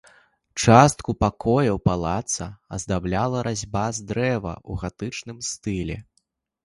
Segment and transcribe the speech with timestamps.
[0.61, 5.97] Частку пакояў палаца аздабляла разьба з дрэва ў гатычным стылі.